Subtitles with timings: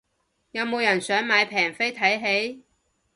[0.49, 2.63] 有冇人想買平飛睇戲